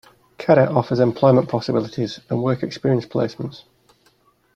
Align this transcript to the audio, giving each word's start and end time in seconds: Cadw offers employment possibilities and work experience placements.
Cadw 0.39 0.75
offers 0.75 0.99
employment 0.99 1.47
possibilities 1.47 2.21
and 2.27 2.41
work 2.41 2.63
experience 2.63 3.05
placements. 3.05 3.65